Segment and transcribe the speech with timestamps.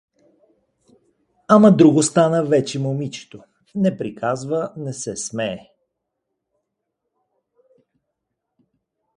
[1.47, 3.43] Ама друго стана вече момичето:
[3.75, 5.59] не приказва, не се смее.